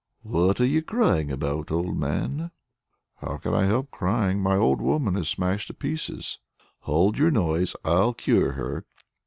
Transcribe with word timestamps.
"What 0.23 0.59
are 0.59 0.65
you 0.65 0.81
crying 0.81 1.31
about, 1.31 1.69
old 1.69 1.95
man?" 1.95 2.49
"How 3.17 3.37
can 3.37 3.53
I 3.53 3.65
help 3.65 3.91
crying? 3.91 4.41
My 4.41 4.55
old 4.55 4.81
woman 4.81 5.15
is 5.15 5.29
smashed 5.29 5.67
to 5.67 5.75
pieces." 5.75 6.39
"Hold 6.79 7.19
your 7.19 7.29
noise! 7.29 7.75
I'll 7.85 8.15
cure 8.15 8.53
her." 8.53 8.85